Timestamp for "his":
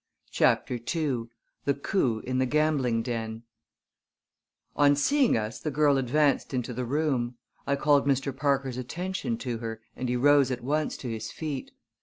11.07-11.31